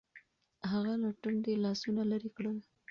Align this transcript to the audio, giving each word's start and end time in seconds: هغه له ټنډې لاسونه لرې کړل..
هغه 0.71 0.93
له 1.03 1.09
ټنډې 1.21 1.53
لاسونه 1.65 2.01
لرې 2.11 2.29
کړل.. 2.37 2.57